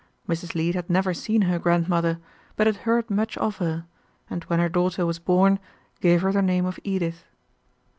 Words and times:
Mrs. 0.27 0.55
Leete 0.55 0.73
had 0.73 0.89
never 0.89 1.13
seen 1.13 1.43
her 1.43 1.59
grandmother, 1.59 2.17
but 2.55 2.65
had 2.65 2.77
heard 2.87 3.11
much 3.11 3.37
of 3.37 3.57
her, 3.57 3.85
and, 4.31 4.43
when 4.45 4.57
her 4.59 4.67
daughter 4.67 5.05
was 5.05 5.19
born, 5.19 5.59
gave 5.99 6.23
her 6.23 6.31
the 6.31 6.41
name 6.41 6.65
of 6.65 6.79
Edith. 6.83 7.23